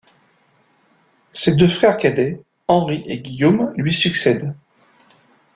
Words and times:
Ses 1.31 1.53
deux 1.53 1.67
frères 1.67 1.97
cadets 1.97 2.41
Henri 2.67 3.03
et 3.05 3.19
Guillaume 3.21 3.71
lui 3.75 3.93
succèdent. 3.93 4.55